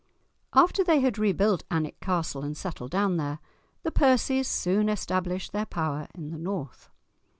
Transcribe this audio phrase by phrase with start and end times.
[0.55, 3.37] After they had rebuilt Alnwick Castle and settled down there,
[3.83, 6.89] the Percies soon established their power in the North.